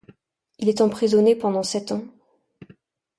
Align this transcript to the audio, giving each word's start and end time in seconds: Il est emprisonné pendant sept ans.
Il 0.57 0.67
est 0.67 0.81
emprisonné 0.81 1.35
pendant 1.35 1.61
sept 1.61 1.91
ans. 1.91 2.01